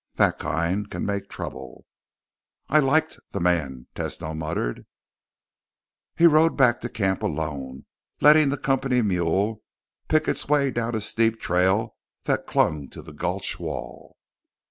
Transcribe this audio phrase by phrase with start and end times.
[0.15, 1.85] That kind can make trouble."
[2.69, 4.87] "I liked the man," Tesno muttered.
[6.15, 7.85] He rode back to camp alone,
[8.19, 9.61] letting the company mule
[10.07, 11.93] pick its way down a steep trail
[12.23, 14.17] that clung to the gulch wall.